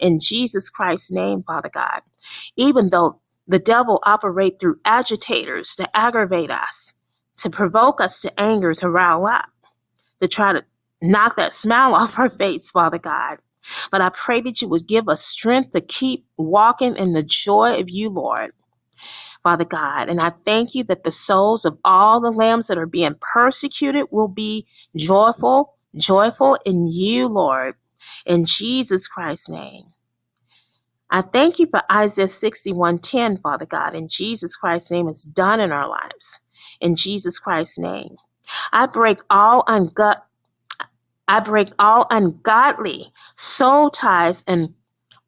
[0.00, 2.02] In Jesus Christ's name, Father God.
[2.56, 6.94] Even though the devil operate through agitators to aggravate us,
[7.38, 9.46] to provoke us to anger, to rile up,
[10.20, 10.64] to try to
[11.02, 13.38] knock that smile off our face, Father God.
[13.92, 17.80] But I pray that you would give us strength to keep walking in the joy
[17.80, 18.52] of you, Lord.
[19.42, 22.86] Father God, and I thank you that the souls of all the lambs that are
[22.86, 27.74] being persecuted will be joyful, joyful in you, Lord.
[28.26, 29.84] In Jesus Christ's name.
[31.10, 33.94] I thank you for Isaiah 61:10, Father God.
[33.94, 36.40] In Jesus Christ's name, is done in our lives.
[36.80, 38.16] In Jesus Christ's name.
[38.72, 40.20] I break all ungo-
[41.28, 44.74] I break all ungodly soul ties and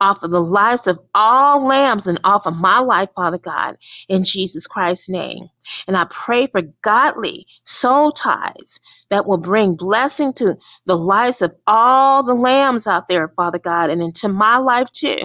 [0.01, 3.77] off of the lives of all lambs and off of my life, Father God,
[4.09, 5.49] in Jesus Christ's name.
[5.87, 8.79] And I pray for godly soul ties
[9.11, 10.57] that will bring blessing to
[10.87, 15.19] the lives of all the lambs out there, Father God, and into my life too.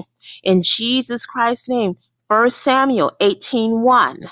[0.43, 1.95] In Jesus Christ's name.
[2.27, 4.29] 1 Samuel 18:1.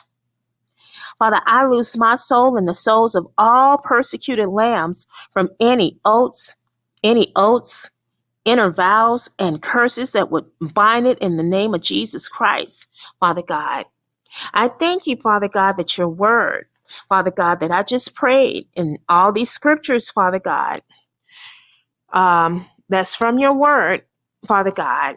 [1.19, 6.55] Father, I loose my soul and the souls of all persecuted lambs from any oaths,
[7.03, 7.91] any oaths,
[8.45, 12.87] inner vows, and curses that would bind it in the name of Jesus Christ,
[13.19, 13.85] Father God.
[14.53, 16.67] I thank you, Father God, that your word,
[17.09, 20.83] Father God, that I just prayed in all these scriptures, Father God,
[22.13, 24.03] um, that's from your word,
[24.47, 25.15] Father God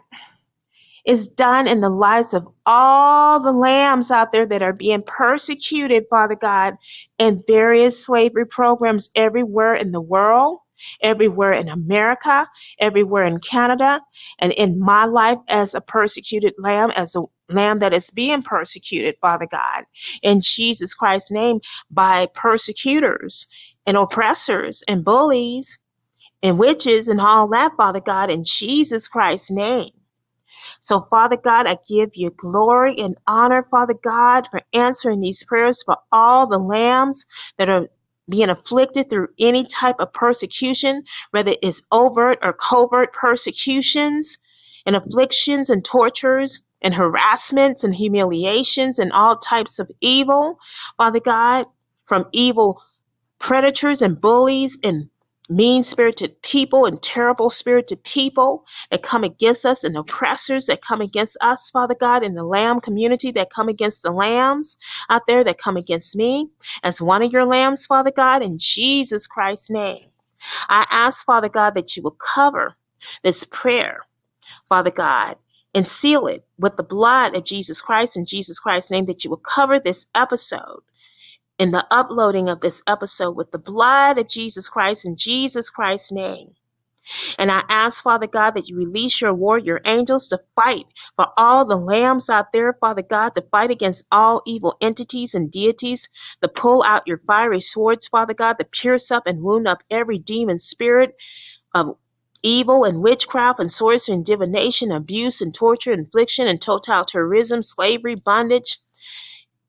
[1.05, 6.05] is done in the lives of all the lambs out there that are being persecuted,
[6.09, 6.77] Father God,
[7.17, 10.59] in various slavery programs everywhere in the world,
[11.01, 12.47] everywhere in America,
[12.79, 14.01] everywhere in Canada,
[14.39, 19.15] and in my life as a persecuted lamb, as a lamb that is being persecuted,
[19.21, 19.85] Father God,
[20.23, 21.59] in Jesus Christ's name
[21.91, 23.47] by persecutors
[23.85, 25.79] and oppressors and bullies
[26.43, 29.91] and witches and all that, Father God, in Jesus Christ's name.
[30.81, 35.83] So, Father God, I give you glory and honor, Father God, for answering these prayers
[35.83, 37.25] for all the lambs
[37.57, 37.89] that are
[38.29, 44.37] being afflicted through any type of persecution, whether it's overt or covert persecutions
[44.85, 50.59] and afflictions and tortures and harassments and humiliations and all types of evil,
[50.97, 51.65] Father God,
[52.05, 52.81] from evil
[53.39, 55.09] predators and bullies and
[55.49, 61.01] mean spirited people and terrible spirited people that come against us and oppressors that come
[61.01, 64.77] against us, Father God, in the lamb community that come against the lambs
[65.09, 66.49] out there that come against me
[66.83, 70.07] as one of your lambs, Father God, in Jesus Christ's name.
[70.69, 72.75] I ask, Father God, that you will cover
[73.23, 74.01] this prayer,
[74.69, 75.37] Father God,
[75.73, 79.29] and seal it with the blood of Jesus Christ in Jesus Christ's name, that you
[79.29, 80.81] will cover this episode
[81.57, 86.11] in the uploading of this episode with the blood of Jesus Christ in Jesus Christ's
[86.11, 86.55] name.
[87.37, 91.63] And I ask, Father God, that you release your warrior angels to fight for all
[91.63, 96.09] the lambs out there, Father God, to fight against all evil entities and deities,
[96.41, 100.17] to pull out your fiery swords, Father God, to pierce up and wound up every
[100.17, 101.15] demon spirit
[101.75, 101.95] of
[102.41, 108.79] evil and witchcraft and sorcery and divination, abuse and torture, infliction and totalitarianism, slavery, bondage,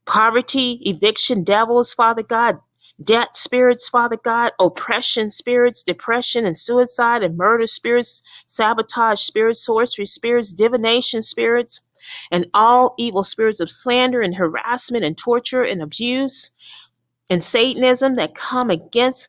[0.07, 2.59] poverty, eviction devils, Father God,
[3.03, 10.07] debt spirits, Father God, oppression spirits, depression and suicide and murder spirits, sabotage spirits, sorcery
[10.07, 11.81] spirits, divination spirits,
[12.31, 16.51] and all evil spirits of slander and harassment and torture and abuse
[17.31, 19.29] and Satanism that come against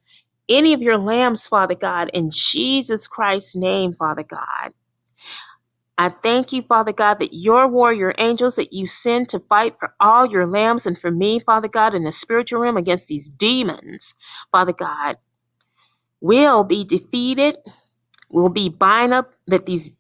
[0.50, 4.74] any of your lambs, Father God, in Jesus Christ's name, Father God.
[5.98, 9.96] I thank you, Father God, that your warrior angels that you send to fight for
[10.02, 14.16] all your lambs and for me, Father God, in the spiritual realm against these demons,
[14.52, 15.18] Father God,
[16.22, 17.58] will be defeated,
[18.30, 19.92] will be bind up that these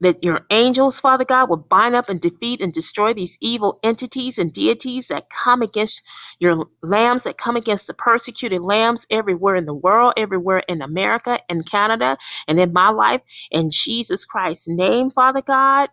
[0.00, 4.38] that your angels, Father God, will bind up and defeat and destroy these evil entities
[4.38, 6.02] and deities that come against
[6.38, 11.40] your lambs, that come against the persecuted lambs everywhere in the world, everywhere in America
[11.48, 12.16] and Canada
[12.48, 13.22] and in my life.
[13.50, 15.90] In Jesus Christ's name, Father God,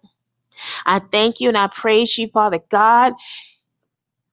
[0.86, 3.14] I thank you and I praise you, Father God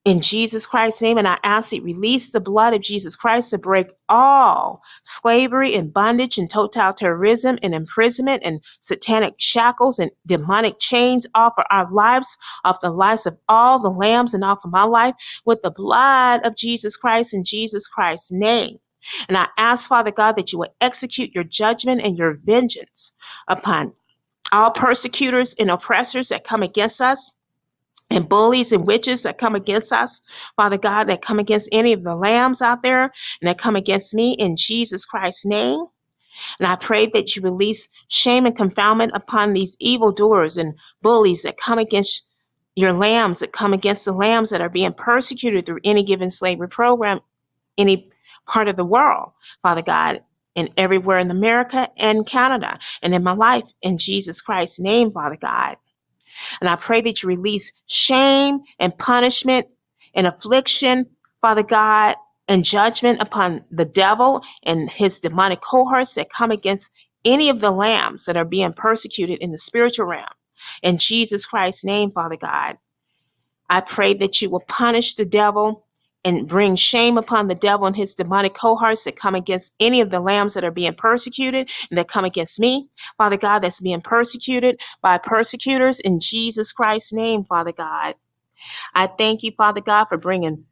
[0.04, 3.50] in Jesus Christ's name, and I ask that you release the blood of Jesus Christ
[3.50, 10.80] to break all slavery and bondage and totalitarianism and imprisonment and satanic shackles and demonic
[10.80, 14.72] chains off of our lives, off the lives of all the lambs and off of
[14.72, 18.78] my life with the blood of Jesus Christ in Jesus Christ's name.
[19.28, 23.12] And I ask, Father God, that you will execute your judgment and your vengeance
[23.46, 23.92] upon
[24.50, 27.30] all persecutors and oppressors that come against us
[28.12, 30.20] and bullies and witches that come against us,
[30.56, 34.14] Father God, that come against any of the lambs out there and that come against
[34.14, 35.84] me in Jesus Christ's name.
[36.58, 41.58] And I pray that you release shame and confoundment upon these evildoers and bullies that
[41.58, 42.24] come against
[42.74, 46.68] your lambs, that come against the lambs that are being persecuted through any given slavery
[46.68, 47.20] program,
[47.76, 48.10] any
[48.46, 49.32] part of the world,
[49.62, 50.22] Father God,
[50.56, 55.36] and everywhere in America and Canada and in my life, in Jesus Christ's name, Father
[55.36, 55.76] God.
[56.60, 59.68] And I pray that you release shame and punishment
[60.14, 61.06] and affliction,
[61.40, 62.16] Father God,
[62.48, 66.90] and judgment upon the devil and his demonic cohorts that come against
[67.24, 70.26] any of the lambs that are being persecuted in the spiritual realm.
[70.82, 72.78] In Jesus Christ's name, Father God,
[73.68, 75.86] I pray that you will punish the devil
[76.24, 80.10] and bring shame upon the devil and his demonic cohorts that come against any of
[80.10, 84.02] the lambs that are being persecuted and that come against me, Father God, that's being
[84.02, 88.14] persecuted by persecutors in Jesus Christ's name, Father God.
[88.94, 90.64] I thank you, Father God, for bringing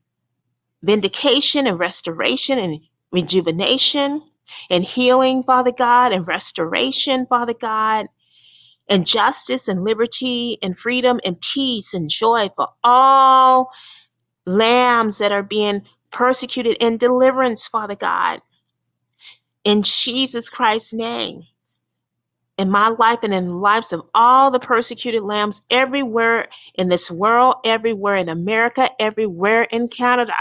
[0.83, 2.81] vindication and restoration and
[3.13, 4.23] rejuvenation
[4.71, 8.09] and healing, Father God, and restoration, Father God,
[8.89, 13.71] and justice and liberty and freedom and peace and joy for all
[14.47, 18.41] lambs that are being persecuted and deliverance, Father God.
[19.65, 21.43] In Jesus Christ's name,
[22.59, 27.11] in my life and in the lives of all the persecuted lambs everywhere in this
[27.11, 30.35] world, everywhere in America, everywhere in Canada.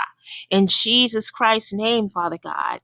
[0.50, 2.82] In Jesus Christ's name, Father God.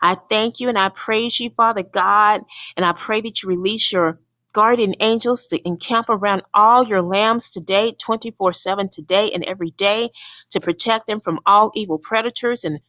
[0.00, 2.42] I thank you and I praise you, Father God,
[2.76, 4.20] and I pray that you release your
[4.54, 10.10] guardian angels to encamp around all your lambs today, 24 7 today and every day,
[10.52, 12.80] to protect them from all evil predators and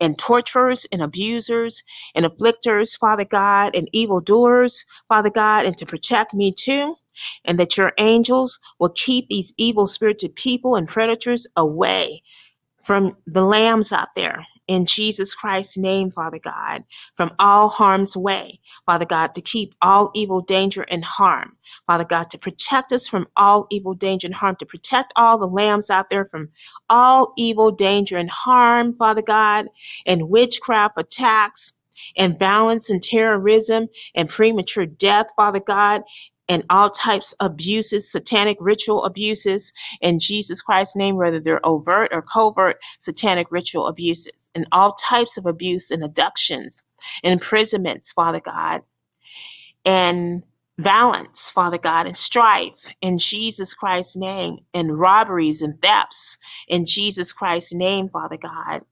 [0.00, 1.84] and torturers and abusers
[2.16, 6.96] and afflictors, Father God, and evildoers, Father God, and to protect me too.
[7.46, 12.22] and that your angels will keep these evil spirited people and predators away
[12.84, 16.84] from the lambs out there in Jesus Christ's name, Father God,
[17.16, 21.56] from all harm's way, Father God, to keep all evil, danger, and harm,
[21.86, 25.46] Father God, to protect us from all evil, danger, and harm, to protect all the
[25.46, 26.48] lambs out there from
[26.88, 29.68] all evil, danger, and harm, Father God,
[30.06, 31.72] and witchcraft attacks.
[32.16, 36.02] And violence and terrorism and premature death, Father God,
[36.48, 42.10] and all types of abuses, satanic ritual abuses, in Jesus Christ's name, whether they're overt
[42.12, 46.82] or covert satanic ritual abuses, and all types of abuse and abductions,
[47.22, 48.82] and imprisonments, Father God,
[49.84, 50.42] and
[50.78, 56.36] violence, Father God, and strife in Jesus Christ's name, and robberies and thefts
[56.68, 58.82] in Jesus Christ's name, Father God.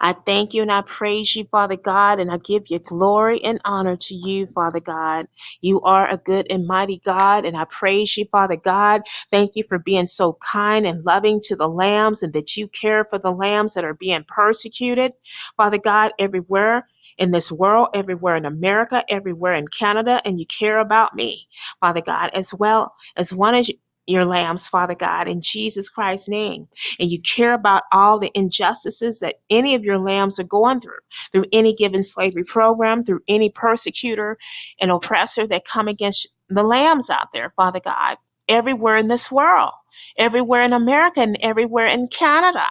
[0.00, 3.60] I thank you and I praise you, Father God, and I give you glory and
[3.64, 5.28] honor to you, Father God.
[5.60, 9.02] You are a good and mighty God, and I praise you, Father God.
[9.30, 13.04] Thank you for being so kind and loving to the lambs and that you care
[13.06, 15.12] for the lambs that are being persecuted,
[15.56, 20.78] Father God, everywhere in this world, everywhere in America, everywhere in Canada, and you care
[20.78, 21.48] about me,
[21.80, 23.70] Father God, as well as one as
[24.08, 26.68] your lambs, Father God, in Jesus Christ's name.
[26.98, 31.00] And you care about all the injustices that any of your lambs are going through,
[31.32, 34.38] through any given slavery program, through any persecutor
[34.80, 38.16] and oppressor that come against the lambs out there, Father God,
[38.48, 39.72] everywhere in this world,
[40.16, 42.66] everywhere in America, and everywhere in Canada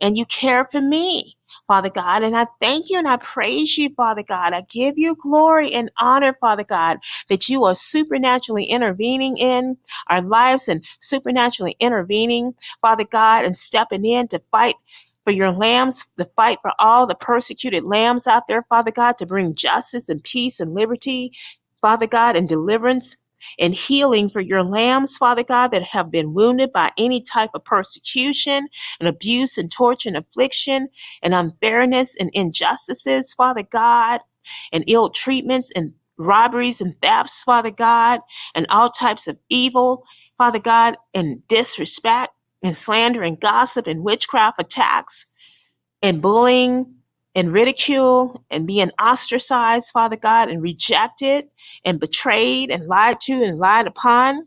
[0.00, 1.36] and you care for me,
[1.70, 2.24] Father God.
[2.24, 4.54] And I thank you and I praise you, Father God.
[4.54, 6.98] I give you glory and honor, Father God,
[7.30, 14.04] that you are supernaturally intervening in our lives and supernaturally intervening, Father God, and stepping
[14.06, 14.74] in to fight
[15.24, 19.26] for your lambs, to fight for all the persecuted lambs out there, Father God, to
[19.26, 21.32] bring justice and peace and liberty,
[21.82, 23.16] Father God, and deliverance
[23.58, 27.64] and healing for your lambs, Father God, that have been wounded by any type of
[27.64, 28.68] persecution
[29.00, 30.88] and abuse and torture and affliction
[31.22, 34.20] and unfairness and injustices, Father God,
[34.72, 38.20] and ill treatments and robberies and thefts, Father God,
[38.54, 40.04] and all types of evil,
[40.38, 42.32] Father God, and disrespect
[42.62, 45.26] and slander and gossip and witchcraft attacks
[46.02, 46.94] and bullying
[47.34, 51.48] and ridicule and being ostracized, Father God, and rejected
[51.84, 54.46] and betrayed and lied to and lied upon,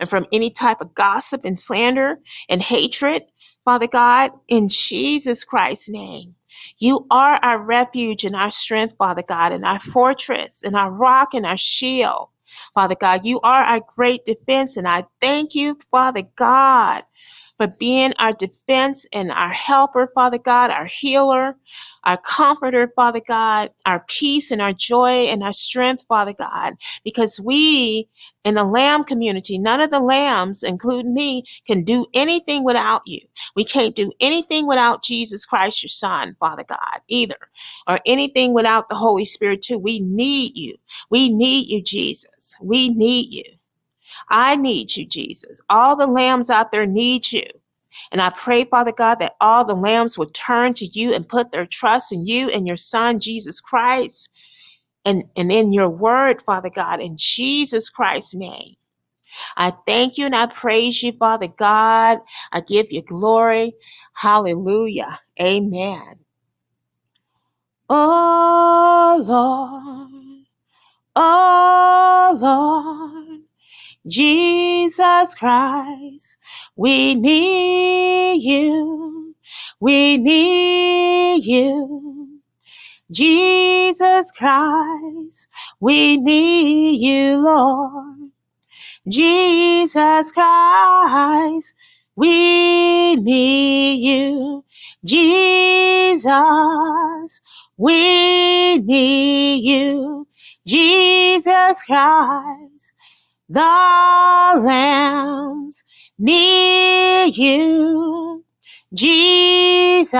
[0.00, 3.24] and from any type of gossip and slander and hatred,
[3.64, 6.34] Father God, in Jesus Christ's name.
[6.78, 11.34] You are our refuge and our strength, Father God, and our fortress and our rock
[11.34, 12.28] and our shield.
[12.74, 17.04] Father God, you are our great defense, and I thank you, Father God,
[17.58, 21.56] for being our defense and our helper, Father God, our healer,
[22.04, 27.40] our comforter, Father God, our peace and our joy and our strength, Father God, because
[27.40, 28.08] we
[28.44, 33.20] in the lamb community, none of the lambs, including me, can do anything without you.
[33.56, 37.38] We can't do anything without Jesus Christ, your Son, Father God, either,
[37.88, 39.78] or anything without the Holy Spirit, too.
[39.78, 40.76] We need you.
[41.10, 42.56] We need you, Jesus.
[42.62, 43.57] We need you.
[44.28, 45.60] I need you, Jesus.
[45.70, 47.44] All the lambs out there need you.
[48.12, 51.52] And I pray, Father God, that all the lambs will turn to you and put
[51.52, 54.28] their trust in you and your Son, Jesus Christ,
[55.04, 58.76] and, and in your word, Father God, in Jesus Christ's name.
[59.56, 62.18] I thank you and I praise you, Father God.
[62.52, 63.74] I give you glory.
[64.14, 65.20] Hallelujah.
[65.40, 66.16] Amen.
[67.88, 70.44] Oh Lord,
[71.16, 73.17] oh Lord,
[74.08, 76.36] Jesus Christ,
[76.76, 79.34] we need you.
[79.80, 82.40] We need you.
[83.10, 85.46] Jesus Christ,
[85.80, 88.30] we need you, Lord.
[89.08, 91.74] Jesus Christ,
[92.16, 94.64] we need you.
[95.04, 96.30] Jesus,
[97.78, 100.26] we need you.
[100.66, 102.77] Jesus Christ,
[103.48, 105.84] the lambs
[106.18, 108.44] need you.
[108.94, 110.10] Jesus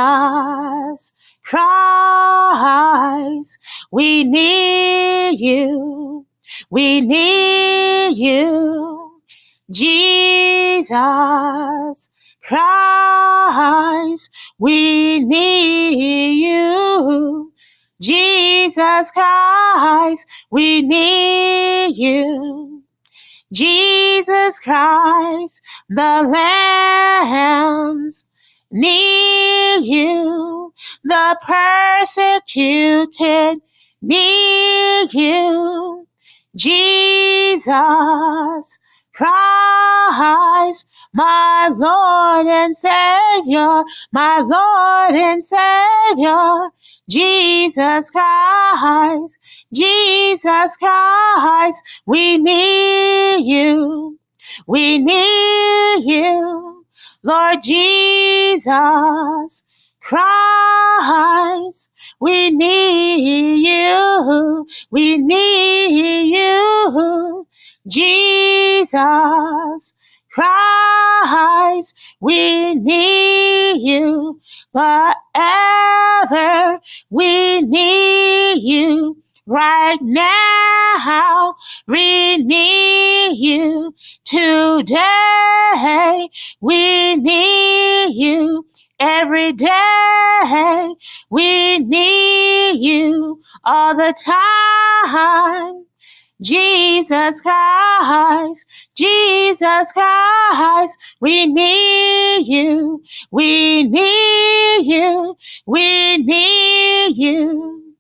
[1.44, 3.58] Christ,
[3.90, 6.26] we need you.
[6.70, 9.22] We need you,
[9.70, 10.90] Jesus
[12.46, 14.28] Christ.
[14.58, 17.52] We need you,
[18.02, 20.26] Jesus Christ.
[20.50, 22.67] We need you,
[23.53, 25.61] Jesus Christ.
[25.88, 28.24] The lambs
[28.70, 30.72] need you,
[31.05, 31.38] the
[32.07, 33.61] persecuted
[34.03, 36.07] need you.
[36.57, 37.68] Jesus
[39.18, 46.70] Christ, my Lord and Savior, my Lord and Savior,
[47.10, 49.38] Jesus Christ,
[49.74, 54.18] Jesus Christ, we need you,
[54.68, 56.84] we need you,
[57.24, 59.64] Lord Jesus
[60.00, 61.90] Christ,
[62.20, 67.47] we need you, we need you,
[67.89, 69.93] Jesus
[70.32, 74.41] Christ, we need you
[74.72, 75.14] forever.
[77.11, 81.55] We need you right now.
[81.89, 86.28] We need you today.
[86.61, 88.66] We need you
[89.01, 90.95] every day.
[91.30, 95.88] We need you all the time.
[96.41, 105.36] Jesus Christ, Jesus Christ, we need you, we need you,
[105.66, 107.95] we need you.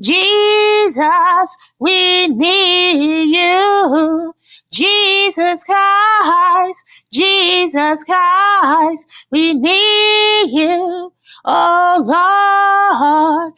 [0.00, 4.34] Jesus, we need you.
[4.72, 11.12] Jesus Christ, Jesus Christ, we need you.
[11.44, 13.52] Oh Lord,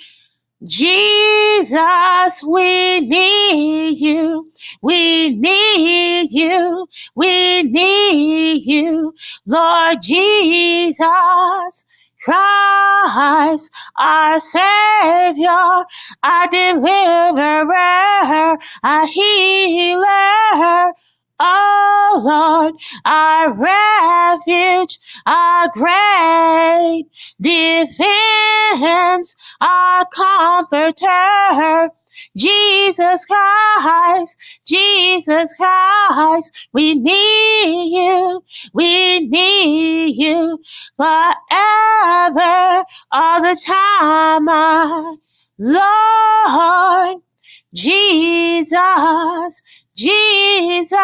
[0.65, 4.53] Jesus, we need you.
[4.83, 6.87] We need you.
[7.17, 9.15] We need you.
[9.47, 11.85] Lord Jesus
[12.25, 15.85] Christ, our Savior,
[16.23, 20.93] our deliverer, our healer.
[21.41, 22.75] Oh Lord,
[23.05, 27.05] our refuge, our great
[27.41, 31.91] defense, our comforter.
[32.37, 34.37] Jesus Christ,
[34.67, 40.61] Jesus Christ, we need you, we need you
[40.97, 45.17] forever, all the time, my
[45.59, 47.23] Lord.
[47.75, 49.63] Jesus,
[49.99, 50.95] Jesus,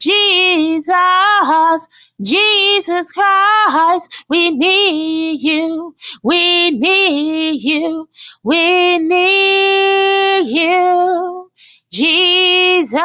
[0.00, 1.88] Jesus,
[2.22, 8.08] Jesus Christ, we need you, we need you,
[8.42, 11.50] we need you,
[11.92, 12.96] Jesus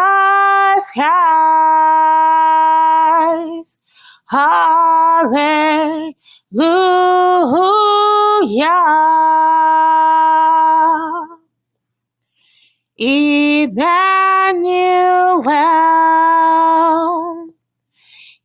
[0.94, 1.12] Christ.
[4.30, 6.16] Hallelujah.
[12.98, 14.11] Emmanuel,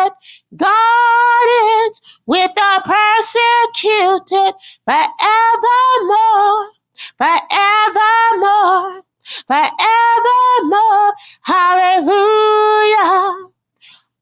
[0.05, 0.13] Persecuted.
[0.57, 4.53] God is with the persecuted
[4.85, 6.69] forevermore,
[7.17, 9.03] forevermore,
[9.47, 11.13] forevermore.
[11.43, 13.35] Hallelujah.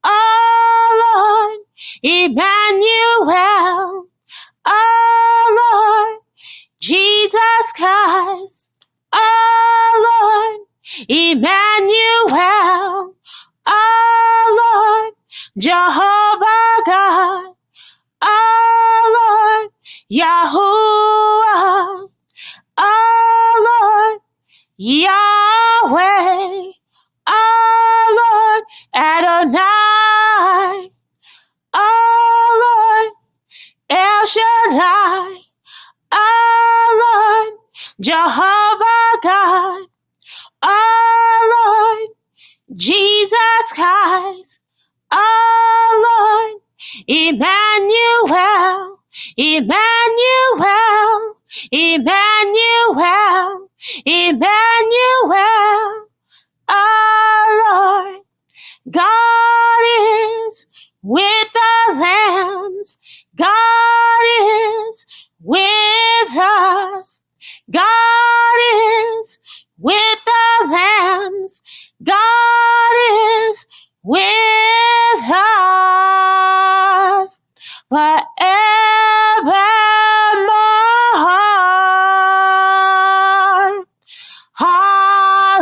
[0.03, 1.59] Oh Lord,
[2.03, 4.07] Emmanuel.
[4.65, 6.21] Oh Lord,
[6.81, 8.67] Jesus Christ.
[9.13, 10.67] Oh Lord,
[11.09, 13.15] Emmanuel.
[13.67, 15.14] Oh Lord,
[15.57, 17.53] Jehovah God.
[18.21, 19.71] Oh Lord,
[20.11, 22.09] Yahuwah.
[22.77, 24.21] Oh Lord,
[24.77, 26.71] Yahweh.
[27.27, 28.63] Oh Lord,
[28.95, 30.91] Adonai.
[31.73, 33.13] Oh Lord,
[33.89, 35.41] El Shaddai.
[36.11, 37.59] Oh Lord,
[38.01, 39.87] Jehovah God.
[40.63, 42.17] Oh Lord,
[42.77, 44.59] Jesus Christ.
[45.15, 46.61] Oh Lord,
[47.07, 48.99] Emmanuel.
[49.37, 51.35] Emmanuel.
[51.71, 53.69] Emmanuel.
[54.05, 56.07] Emmanuel.
[56.69, 58.15] Oh Lord.
[58.91, 59.81] God
[60.47, 60.67] is
[61.03, 62.97] with the lambs.
[63.35, 65.05] God is
[65.41, 67.21] with us.
[67.71, 69.39] God is
[69.79, 71.63] with the lambs.
[72.03, 73.65] God is
[74.03, 74.34] with